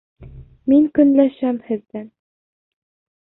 Мин 0.71 0.87
көнләшәм 0.99 1.61
һеҙҙән. 1.67 2.09